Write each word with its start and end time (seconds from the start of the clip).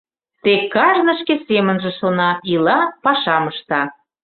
Тек 0.43 0.61
кажне 0.73 1.13
шке 1.19 1.35
семынже 1.47 1.91
шона, 1.99 2.31
ила, 2.53 2.79
пашам 3.03 3.43
ышта. 3.51 3.81